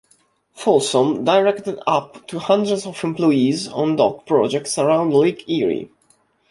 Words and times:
Folsom 0.55 1.23
directed 1.25 1.79
up 1.85 2.25
to 2.27 2.39
hundreds 2.39 2.87
of 2.87 3.03
employees 3.03 3.67
on 3.67 3.95
dock 3.97 4.25
projects 4.25 4.79
around 4.79 5.13
Lake 5.13 5.47
Erie. 5.47 5.91